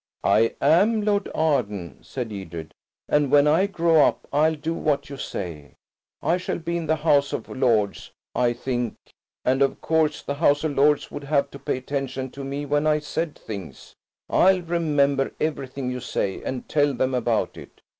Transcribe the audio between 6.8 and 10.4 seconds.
the House of Lords, I think, and of course the